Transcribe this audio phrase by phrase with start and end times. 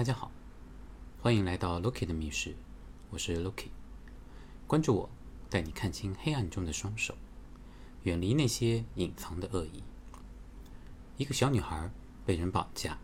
[0.00, 0.32] 大家好，
[1.20, 2.56] 欢迎来到 Lucky 的密室，
[3.10, 3.66] 我是 Lucky。
[4.66, 5.10] 关注我，
[5.50, 7.14] 带你看清黑暗中的双手，
[8.04, 9.82] 远离那些隐藏的恶意。
[11.18, 11.90] 一个小女孩
[12.24, 12.96] 被人绑架，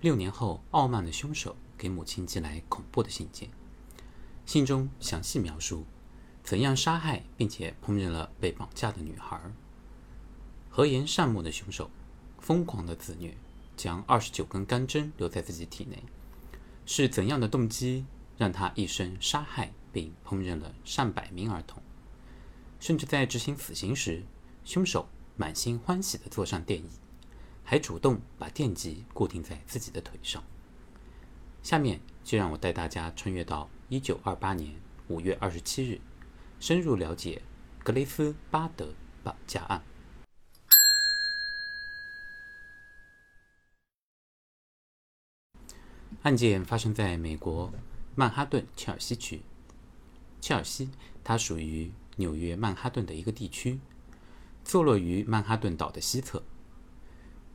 [0.00, 3.50] 六年后，傲慢的凶手给母亲寄来恐怖的信件，
[4.44, 5.84] 信中详细描述
[6.44, 9.40] 怎样杀害并且烹饪了被绑架的女孩。
[10.70, 11.90] 和颜善目的凶手，
[12.38, 13.36] 疯狂的自虐。
[13.76, 16.02] 将二十九根钢针留在自己体内，
[16.86, 21.82] 是怎样的动机让他一生杀害并烹饪了上百名儿童？
[22.80, 24.24] 甚至在执行死刑时，
[24.64, 26.88] 凶手满心欢喜地坐上电椅，
[27.64, 30.42] 还主动把电极固定在自己的腿上。
[31.62, 34.74] 下面就让我带大家穿越到一九二八年
[35.08, 36.00] 五月二十七日，
[36.60, 37.42] 深入了解
[37.82, 39.82] 格雷斯巴德绑架案。
[46.26, 47.72] 案件发生在美国
[48.16, 49.42] 曼哈顿切尔西区。
[50.40, 50.90] 切尔西，
[51.22, 53.78] 它属于纽约曼哈顿的一个地区，
[54.64, 56.42] 坐落于曼哈顿岛的西侧。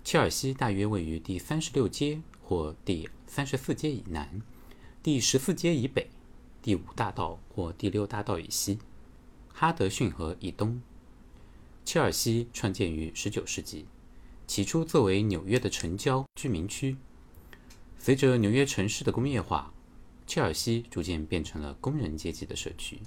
[0.06, 4.42] 切尔西大约位于第三十六街或第三十四街以南，
[5.04, 6.10] 第十四街以北，
[6.62, 8.80] 第五大道或第六大道以西，
[9.50, 10.82] 哈德逊河以东。
[11.84, 13.86] 切尔西创建于十九世纪，
[14.48, 16.96] 起初作为纽约的城郊居民区。
[18.04, 19.72] 随着纽约城市的工业化，
[20.26, 23.00] 切尔西逐渐变成了工人阶级的社区。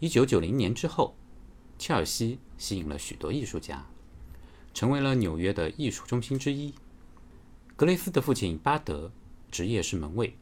[0.00, 1.14] 一九九零年之后，
[1.78, 3.86] 切尔西吸引了许多艺术家，
[4.74, 6.74] 成为了纽约的艺术中心之一。
[7.76, 9.12] 格雷斯的父亲巴德
[9.52, 10.36] 职业是门卫，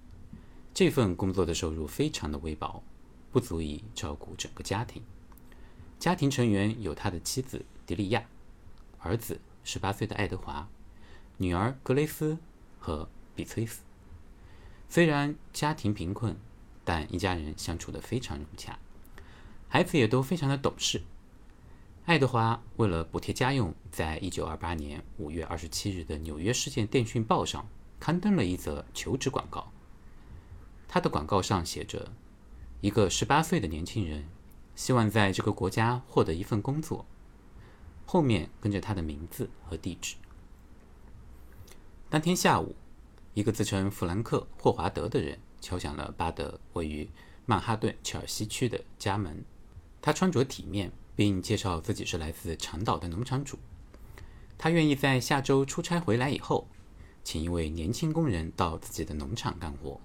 [0.72, 2.82] 这份工作的收入非常的微薄，
[3.30, 5.02] 不足以照顾整个家庭。
[5.98, 8.24] 家庭成员有他的妻子迪利亚，
[9.00, 10.66] 儿子十八岁的爱德华，
[11.36, 12.38] 女儿格雷斯
[12.78, 13.06] 和。
[13.34, 13.82] 比崔斯。
[14.88, 16.36] 虽然家庭贫困，
[16.84, 18.78] 但一家人相处的非常融洽，
[19.68, 21.02] 孩子也都非常的懂事。
[22.04, 27.66] 爱德华为了补贴家用，在一九二八年五月二十七日的《纽约市县电讯报》上
[27.98, 29.72] 刊登了一则求职广告。
[30.86, 32.12] 他的广告上写着
[32.82, 34.28] ：“一个十八岁的年轻人，
[34.76, 37.04] 希望在这个国家获得一份工作。”
[38.06, 40.14] 后面跟着他的名字和地址。
[42.08, 42.76] 当天下午。
[43.34, 47.08] 一个自称弗兰克·霍华德的人敲响了巴德位于
[47.44, 49.44] 曼哈顿切尔西区的家门。
[50.00, 53.58] 他穿着体面，并介绍自己是来自长岛的农场主。
[54.56, 56.68] 他愿意在下周出差回来以后，
[57.24, 60.00] 请一位年轻工人到自己的农场干活，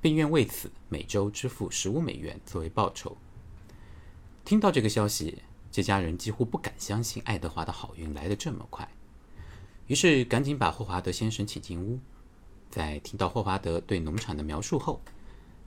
[0.00, 3.16] 并愿为此每周支付十五美元作为报酬。
[4.44, 8.90] 听到这个消息，这家人几乎不敢相信爱德华的好运来得这么快，
[9.86, 12.00] 于是赶紧把霍华德先生请进屋。
[12.70, 15.00] 在听到霍华德对农场的描述后，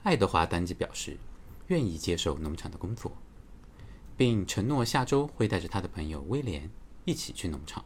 [0.02, 1.18] 爱德华当即表示
[1.66, 3.12] 愿意接受农场的工作，
[4.16, 6.70] 并承诺下周会带着他的朋友威廉
[7.04, 7.84] 一起去农场。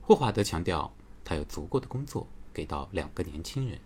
[0.00, 3.80] 霍华德强调，他有足够的工作给到两个年轻人。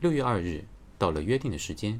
[0.00, 0.66] 六月二日
[0.98, 1.98] 到了约定的时间，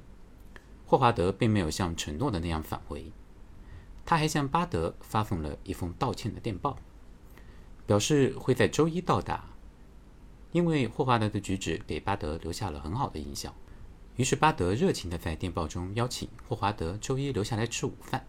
[0.84, 3.10] 霍华德并没有像承诺的那样返回，
[4.04, 6.76] 他还向巴德发送了一封道歉的电报。
[7.86, 9.44] 表示会在周一到达，
[10.52, 13.54] 因为霍华德的举止给巴德留下了很好的印象，
[14.16, 18.26] 于是巴德热情地在电报中邀请霍华德周一留下来吃午饭。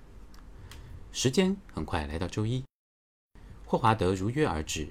[1.12, 2.63] 时间很快来到周一，
[3.66, 4.90] 霍华德如约而至，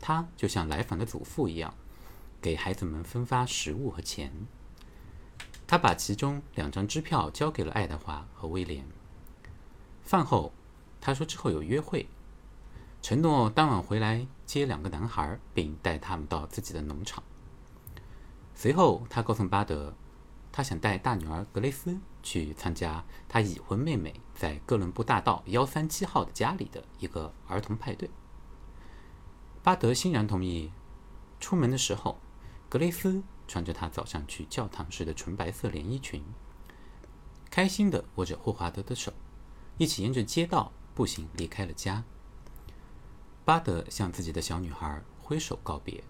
[0.00, 1.74] 他就像来访的祖父一样，
[2.40, 4.32] 给孩子们分发食物和钱。
[5.66, 8.86] 他把其中两张支票交给了爱德华和威廉。
[10.02, 10.52] 饭后，
[11.00, 12.06] 他说之后有约会。
[13.04, 17.22] 承诺当晚回来接两个男孩，并带他们到自己的农场。
[18.54, 19.94] 随后，他告诉巴德，
[20.50, 28.08] 他想带大女儿格雷斯去参加他已婚妹妹在哥伦布大道幺三七号的家里的一个儿童派对。
[29.62, 30.72] 巴德欣然同意。
[31.38, 32.18] 出门的时候，
[32.70, 36.24] 格雷斯穿着她早上去教堂时的纯白色连衣裙，
[37.50, 39.12] 开心地握着霍华德的手，
[39.76, 42.02] 一起沿着街道步行离开了家。
[43.44, 46.02] 巴德向自己的小女孩挥手告别，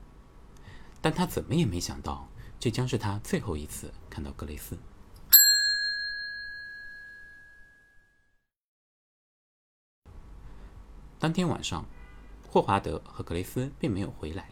[1.01, 2.29] 但他怎么也没想到，
[2.61, 4.79] 这将是他最后一次看到格雷斯。
[11.19, 11.85] 当天晚上，
[12.49, 14.51] 霍华德和格雷斯并没有回来。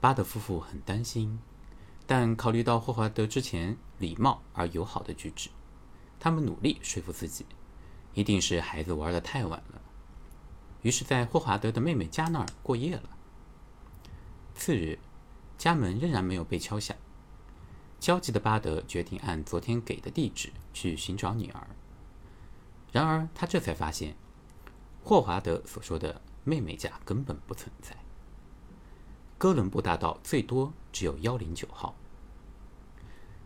[0.00, 1.38] 巴德夫妇很担心，
[2.06, 5.50] 但考虑到霍华德之前礼貌而友好的举止，
[6.18, 7.44] 他们努力说服自己，
[8.14, 9.82] 一定是孩子玩的太晚了。
[10.84, 13.08] 于是，在霍华德的妹妹家那儿过夜了。
[14.54, 14.98] 次日，
[15.56, 16.94] 家门仍然没有被敲响。
[17.98, 21.66] 焦急的巴德决定按昨天给的地址去寻找女儿。
[22.92, 24.14] 然而，他这才发现，
[25.02, 27.96] 霍华德所说的妹妹家根本不存在。
[29.38, 31.96] 哥伦布大道最多只有幺零九号。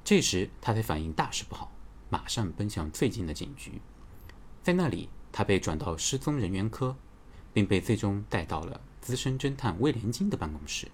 [0.02, 1.70] 这时，他才反应大事不好，
[2.10, 3.80] 马上奔向最近的警局。
[4.60, 6.96] 在那里，他被转到失踪人员科。
[7.52, 10.88] 并被最终带到了资深侦探威廉金的办公室。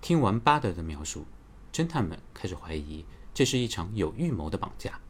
[0.00, 1.24] 听完巴德的描述，
[1.72, 5.00] 侦探们开始怀疑这是一场有预谋的绑架。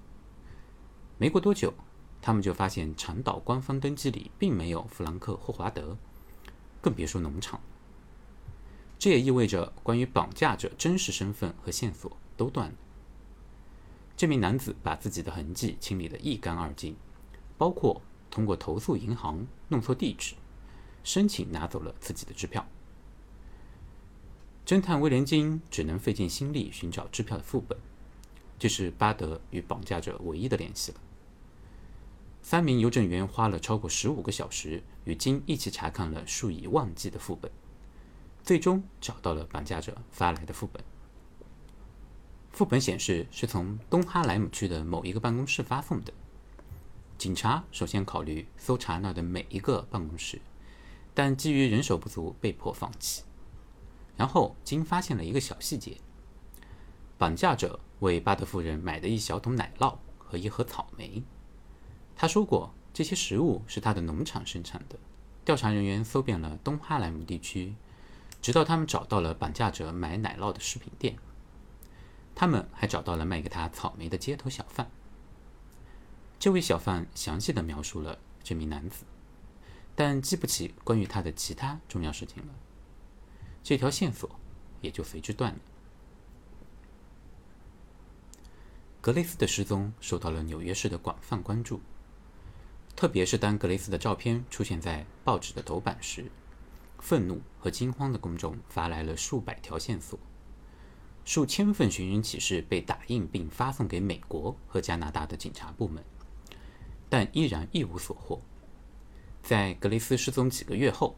[1.19, 1.75] 没过多久，
[2.23, 5.97] 他们就发现长岛官方登记里并没有弗兰克·霍华德，
[6.81, 7.61] 更别说农场。
[8.99, 12.77] 这也意味着关于绑架者真实身份和线索都断了。
[14.17, 16.97] 这名男子把自己的痕迹清理得一干二净，
[17.59, 18.01] 包括
[18.31, 20.35] 通过投诉银行弄错地址，
[21.03, 22.65] 申请拿走了自己的支票。
[24.65, 27.77] 侦探威廉金只能费尽心力寻找支票的副本，
[28.59, 31.01] 这是巴德与绑架者唯一的联系了。
[32.41, 37.51] 三名邮政员花了超过十五个小时，与金一起查看了数以万计的副本，
[38.43, 40.83] 最终找到了绑架者发来的副本。
[42.55, 46.13] 副本显示是从东哈莱姆区的某一个办公室发送的。
[47.19, 50.41] 警察首先考虑搜查那的每一个办公室，
[51.13, 53.25] 但基于人手不足，被迫放弃。
[54.17, 55.97] 然后，金发现了一个小细节：
[57.19, 61.25] 绑架者为巴德夫人买的一小桶奶酪和一盒草莓。
[62.15, 64.97] 他说过，这些食物是他的农场生产的。
[65.45, 67.75] 调查人员搜遍了东哈莱姆地区，
[68.41, 71.17] 直到他们找到了绑架者买奶酪的食品店。
[72.35, 74.91] 他们还找到了卖给他草莓的街头小贩。
[76.39, 79.05] 这位小贩详细的描述了这名男子，
[79.95, 82.53] 但记不起关于他的其他重要事情了。
[83.63, 84.29] 这条线索
[84.81, 85.59] 也就随之断了。
[89.01, 91.81] 格雷斯的失踪受到了纽约市的广泛关注，
[92.97, 96.31] 特别是当格雷斯的照片出现在报纸的头版时，
[96.99, 100.19] 愤怒和惊慌的公众发来了数百条线索。
[101.25, 106.05] 数千份寻人启事被打印并发送给美国和加拿大的警察部门，
[107.09, 108.43] 但依然一无所获。
[109.43, 111.17] 在格雷斯失踪几个月后，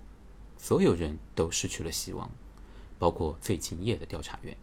[0.57, 2.31] 所有人都失去了希望，
[2.99, 4.57] 包括最敬业的调查员。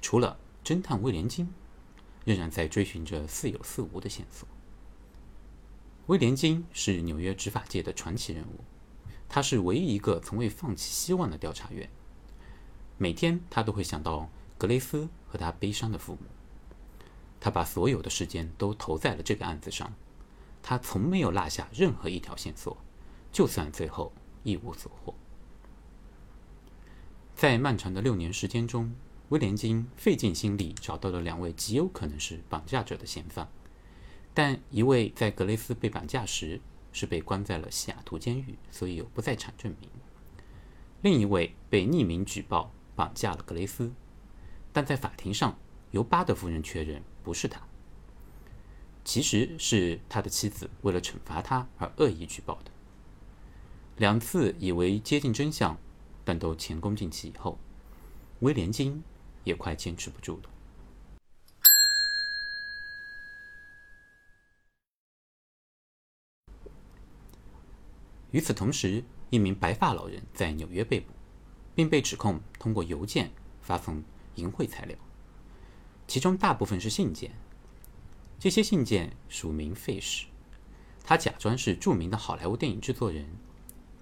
[0.00, 1.52] 除了侦探威廉金，
[2.24, 4.48] 仍然在追寻着似有似无的线索。
[6.06, 8.60] 威廉金是纽约执法界的传奇人物，
[9.28, 11.90] 他是唯一一个从未放弃希望的调查员。
[12.98, 16.20] 每天，他都会想到格雷斯和他悲伤的父母。
[17.38, 19.92] 他把所有的时间都投在了这个案子上，
[20.62, 22.76] 他从没有落下任何一条线索，
[23.30, 24.12] 就算最后
[24.42, 25.14] 一无所获。
[27.34, 28.94] 在漫长的六年时间中，
[29.28, 33.46] 威廉金费尽心力找到了两位极有可能是绑架者的嫌犯，
[34.32, 36.60] 但一位在格雷斯被绑架时
[36.92, 39.90] 是被关在了西雅图监狱，所以有不在场证明；
[41.02, 42.72] 另一位被匿名举报。
[42.96, 43.92] 绑架了格雷斯，
[44.72, 45.56] 但在法庭上
[45.90, 47.60] 由巴德夫人确认不是他，
[49.04, 52.70] 其实是他的妻子为了惩罚他而恶意举报的。
[53.98, 55.78] 两次以为接近真相，
[56.24, 57.58] 但都前功尽弃以后，
[58.40, 59.04] 威廉金
[59.44, 60.50] 也快坚持不住了。
[68.32, 71.15] 与此同时，一名白发老人在纽约被捕。
[71.76, 73.30] 并被指控通过邮件
[73.60, 74.02] 发送
[74.34, 74.96] 淫秽材料，
[76.08, 77.30] 其中大部分是信件。
[78.38, 80.26] 这些信件署名费什，
[81.04, 83.26] 他假装是著名的好莱坞电影制作人。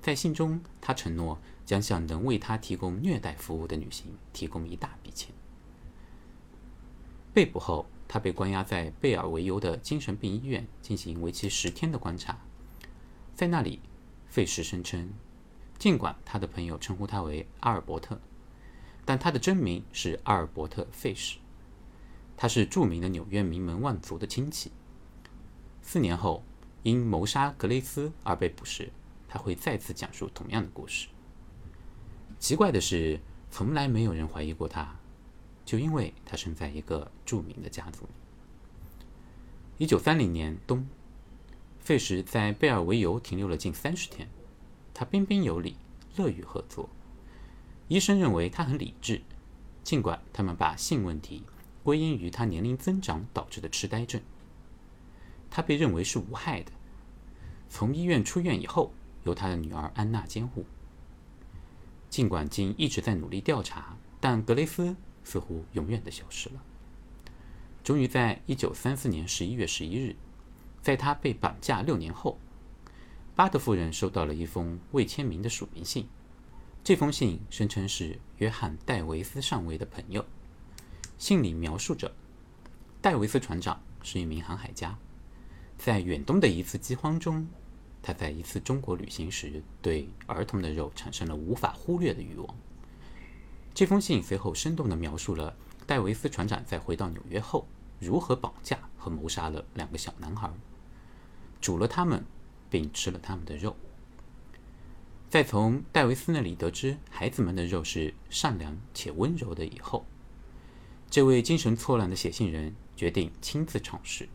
[0.01, 5.35] 在信中，他承诺将向能为他提供虐待服务的女性提供一大笔钱。
[7.33, 12.39] 被捕后，他被关押在贝尔维尤的精神病医院进行为期十天的观察。
[13.35, 13.81] 在那里，
[14.29, 15.13] 费什声称。
[15.79, 18.19] 尽管他的朋友称呼他为阿尔伯特，
[19.05, 21.39] 但他的真名是阿尔伯特·费什。
[22.37, 24.73] 他是著名的纽约名门望族的亲戚。
[25.83, 26.43] 四年后，
[26.83, 28.91] 因谋杀格雷斯而被捕时，
[29.29, 31.09] 他会再次讲述同样的故事。
[32.39, 34.97] 奇怪的是，从来没有人怀疑过他，
[35.65, 38.09] 就因为他生在一个著名的家族。
[39.79, 40.87] 一九三零年冬，
[41.79, 44.29] 费什在贝尔维尤停留了近三十天。
[44.95, 45.77] 他彬彬有礼，
[46.17, 46.89] 乐于合作。
[47.89, 49.21] 医生认为他很理智，
[49.83, 51.43] 尽管他们把性问题
[51.83, 54.23] 归因于他年龄增长导致的痴呆症。
[55.51, 56.73] 他被认为是无害的。
[57.69, 58.93] 从医院出院以后，
[59.25, 60.65] 由他的女儿安娜监护。
[62.09, 66.63] 尽管金一直在努力调查，但格雷斯似乎永远的消失了。
[67.83, 70.15] 终于在一九三四年十一月十一日，
[70.81, 72.39] 在他被绑架六年后，
[73.37, 76.07] 巴德夫人收到了一封未签名的署名信。
[76.85, 80.25] 这封信声称是约翰·戴维斯上尉的朋友。
[81.19, 82.15] 信里描述着，
[83.01, 84.97] 戴维斯船长是一名航海家，
[85.77, 87.49] 在远东的一次饥荒中，
[88.01, 92.55] 他在一次中国旅行时对儿童的肉产生了无法忽略的欲望。
[93.73, 95.57] 这封信随后生动地描述了
[95.89, 97.67] 戴维斯船长在回到纽约后
[97.99, 100.49] 如何绑架和谋杀了两个小男孩，
[101.61, 102.25] 煮了他们，
[102.71, 103.77] 并吃了他们的肉。
[105.29, 110.07] 在从戴维斯那里得知孩子们的肉是善良且温柔的以后，
[111.11, 114.29] 这位精神错乱的写信人决定亲自尝试。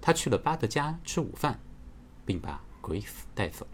[0.00, 1.60] 他去了巴德家吃午饭，
[2.24, 3.66] 并把 Grace 带走。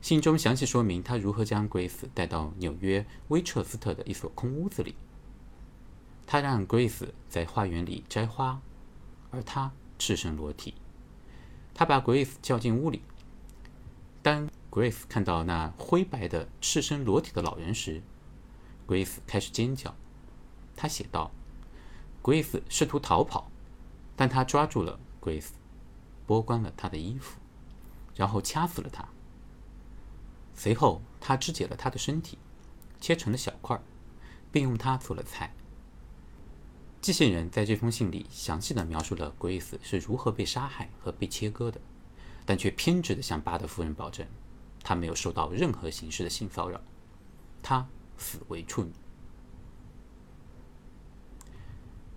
[0.00, 4.94] 信中详细说明他如何将 Grace 带到纽约威彻斯特的一所空屋子里。
[6.26, 8.60] 他让 Grace 在花园里摘花，
[9.30, 10.74] 而他赤身裸体。
[11.74, 13.02] 他把 Grace 叫进屋里。
[14.22, 18.02] 当 Grace 看到那灰白的赤身裸体的老人时
[18.86, 19.94] ，Grace 开始尖叫。
[20.76, 21.30] 他写道
[22.22, 23.50] ：“Grace 试图逃跑，
[24.16, 25.50] 但他抓住了 Grace，
[26.26, 27.38] 剥光了她的衣服，
[28.14, 29.06] 然后掐死了她。
[30.54, 32.38] 随后，他肢解了她的身体，
[33.00, 33.80] 切成了小块，
[34.52, 35.54] 并用它做了菜。”
[37.00, 41.80] 寄信人在这封信里详细的描述了 Grace 是如何被杀害和被切割的。
[42.46, 44.26] 但却偏执地向巴德夫人保证，
[44.82, 46.80] 他没有受到任何形式的性骚扰，
[47.62, 47.86] 他
[48.18, 48.90] 死为处女。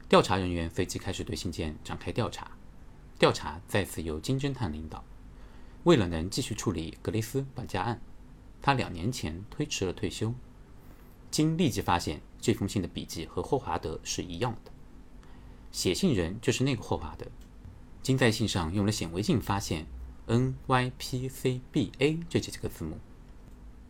[0.09, 2.49] 调查人员随即开始对信件展开调查，
[3.19, 5.03] 调查再次由金侦探领导。
[5.83, 8.01] 为了能继续处理格雷斯绑架案，
[8.59, 10.33] 他两年前推迟了退休。
[11.29, 14.71] 金立即发现这封信的笔迹和霍华德是一样的，
[15.73, 17.27] 写信人就是那个霍华德。
[18.01, 19.85] 金在信上用了显微镜发现。
[20.25, 22.97] N Y P C B A 这几个字母，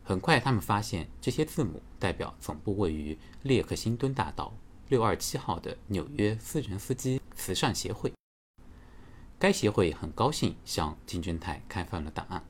[0.03, 4.51] 很快他们发现这些字母代表总部位于列克星敦大道
[4.89, 8.11] 六二七号的纽约私人司机慈善协会。
[9.37, 12.43] 该协会很高兴向金侦探开放了档案。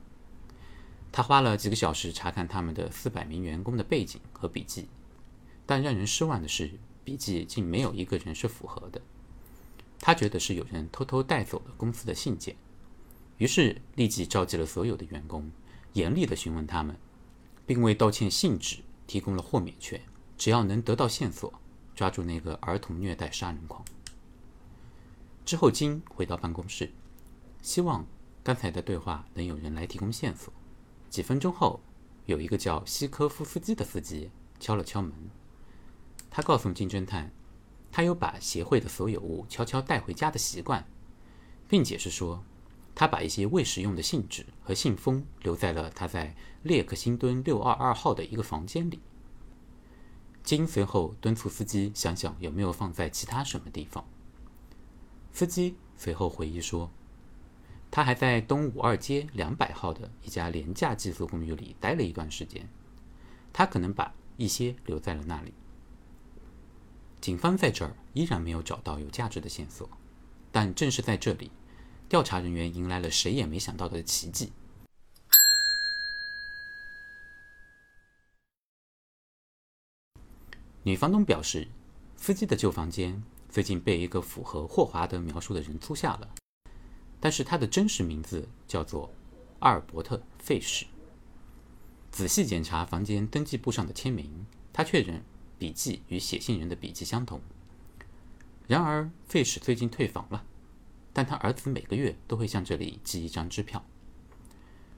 [1.12, 4.88] 他花了几个小时查看他们的四百名员工的背景和笔记，
[5.66, 6.70] 但让人失望的是，
[7.04, 9.02] 笔记竟没有一个人是符合的。
[10.06, 12.54] 他觉得是有人偷偷带走了公司的信件。
[13.38, 15.50] 于是立即召集了所有的员工，
[15.94, 16.94] 严厉地询问他们，
[17.64, 19.98] 并为道歉信纸提供了豁免权。
[20.36, 21.50] 只要能得到线索，
[21.94, 23.82] 抓住那个儿童虐待杀人狂。
[25.46, 26.92] 之后，金回到办公室，
[27.62, 28.04] 希望
[28.42, 30.52] 刚才的对话能有人来提供线索。
[31.08, 31.80] 几分钟后，
[32.26, 34.30] 有一个叫西科夫斯基的司机
[34.60, 35.14] 敲了敲门。
[36.28, 37.32] 他告诉金侦探，
[37.96, 40.84] 他有把协会的所有物悄悄带回家的习惯，
[41.68, 42.42] 并解释说。
[42.92, 49.00] 他把一些未使用的信纸和信封留在了他在列克星敦六二二号的一个房间里。
[50.42, 54.04] 金随后敦促司机想想有没有放在其他什么地方。
[55.32, 56.90] 司机随后回忆说，
[57.92, 62.68] 他还在东五二街两百号的一家廉价寄宿公寓里待了一段时间，
[63.52, 65.54] 他可能把一些留在了那里。
[67.24, 69.88] 警方在这儿依然没有找到有价值的线索，
[70.52, 71.50] 但正是在这里。
[72.06, 74.52] 调查人员迎来了谁也没想到的奇迹。
[80.82, 81.66] 女房东表示，
[82.14, 86.28] 司机的旧房间最近被一个符合霍华德描述的人租下了，
[87.18, 89.10] 但是他的真实名字叫做
[89.60, 90.84] 阿尔伯特·费什。
[92.12, 95.24] 仔细检查房间登记簿上的签名，他确认
[95.64, 97.40] 笔记与写信人的笔记相同。
[98.66, 100.44] 然而，费什最近退房了。
[101.14, 103.82] 但他儿子每个月都会向这里寄一张支票。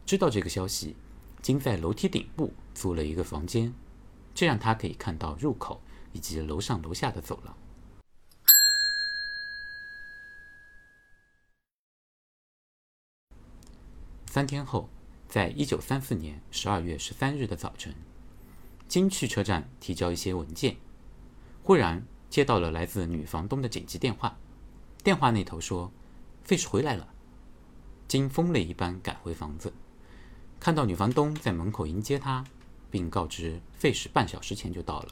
[0.05, 0.97] 知道这个消息，
[1.41, 3.73] 金在楼梯顶部租了一个房间，
[4.35, 5.81] 这样他可以看到入口
[6.13, 7.57] 以及楼上楼下的走廊。
[14.27, 14.89] 三天后，
[15.29, 17.95] 在一九三四年十二月十三日的早晨，
[18.89, 20.77] 金去车站提交一些文件，
[21.63, 24.37] 忽然接到了来自女房东的紧急电话。
[25.03, 25.93] 电话那头说。
[26.47, 27.09] 费什回来了，
[28.07, 29.73] 金疯了一般赶回房子，
[30.61, 32.45] 看到女房东在门口迎接他，
[32.89, 35.09] 并告知费什半小时前就到了。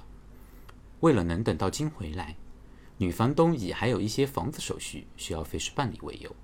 [1.00, 2.36] 为了能等到金回来，
[2.98, 6.36] 女房东以还有一些房子手续需要费时办理为由，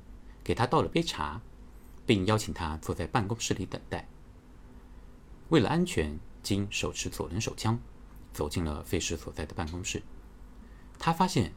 [0.43, 1.41] 给他倒了杯茶，
[2.05, 4.09] 并邀请他坐在办公室里等待。
[5.51, 7.79] 为了安全，金手持左轮手枪
[8.33, 10.03] 走进了费氏所在的办公室。
[10.99, 11.53] 他发现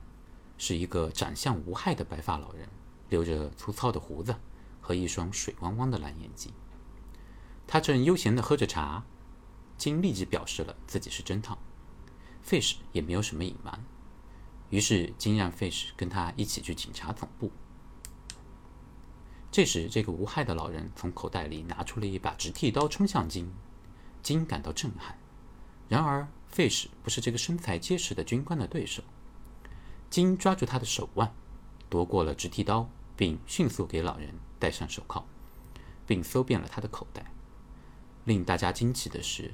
[0.58, 2.68] 是一个长相无害的白发老人，
[3.10, 4.36] 留着粗糙的胡子
[4.80, 6.52] 和一双水汪汪的蓝眼睛。
[7.68, 9.04] 他正悠闲地喝着茶，
[9.78, 11.58] 金立即表示了自己是侦探，
[12.42, 13.84] 费氏也没有什么隐瞒。
[14.70, 17.52] 于是金让费氏跟他一起去警察总部。
[19.52, 23.54] 这时，这个无害的老人从口袋里拿出了一把直剃刀，冲向金。
[24.24, 25.18] 金感到震撼。
[25.90, 29.04] 然而，费什不是这个身材结实的军官的对手。
[30.10, 31.32] 金抓住他的手腕，
[31.90, 35.26] 夺过了直剃刀，并迅速给老人戴上手铐，
[36.08, 37.26] 并搜遍了他的口袋。
[38.26, 39.54] 令大家惊奇的是，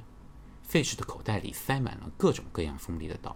[0.62, 3.36] 费什的口袋里塞满了各种各样锋利的刀。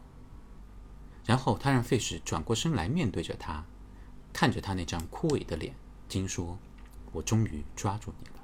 [1.25, 3.65] 然后他让费什转过身来，面对着他，
[4.31, 5.73] 看着他那张枯萎的脸。
[6.09, 6.59] 金说
[7.13, 8.42] ：“我终于抓住你了。”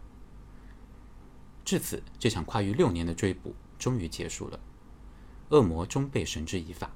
[1.69, 4.59] 至此，这场跨越六年的追捕终于结束了。
[5.49, 6.89] 恶魔终被绳之以法。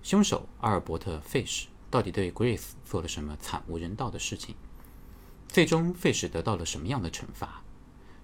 [0.00, 4.54] 凶手阿尔伯特·费什到底对 Grace 做了什么惨无人道的事情？
[5.48, 7.64] 最终，费什得到了什么样的惩罚？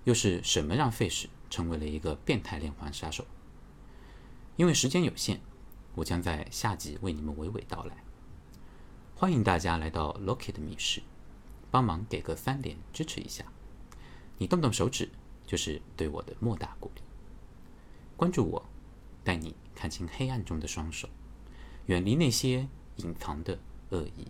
[0.05, 3.27] 又是什么让费什成为了一个变态连环杀手？
[4.55, 5.41] 因为时间有限，
[5.97, 8.05] 我将在下集为你们娓娓道来。
[9.17, 11.03] 欢迎大家来到 Loki 的密室，
[11.73, 13.47] 帮忙给个三连支持一下。
[14.39, 15.09] 你动动手指。
[15.51, 17.03] 就是对我的莫大鼓励。
[18.17, 18.65] 关注我，
[19.25, 21.09] 带你看清黑暗中的双手，
[21.87, 24.29] 远离那些隐藏的恶意。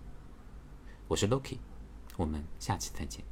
[1.09, 1.59] 我是 Loki，
[2.17, 3.30] 我们下期再见。